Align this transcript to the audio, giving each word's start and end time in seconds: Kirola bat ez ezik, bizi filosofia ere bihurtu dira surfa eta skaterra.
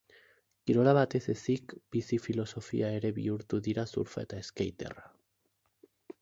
Kirola 0.69 0.93
bat 0.97 1.15
ez 1.19 1.27
ezik, 1.33 1.75
bizi 1.95 2.19
filosofia 2.23 2.89
ere 3.01 3.13
bihurtu 3.19 3.61
dira 3.69 3.85
surfa 3.93 4.25
eta 4.29 4.41
skaterra. 4.49 5.07